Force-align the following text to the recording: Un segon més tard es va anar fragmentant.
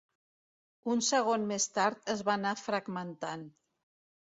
Un 0.93 1.03
segon 1.07 1.45
més 1.51 1.69
tard 1.77 2.11
es 2.15 2.25
va 2.31 2.35
anar 2.41 2.55
fragmentant. 2.65 3.47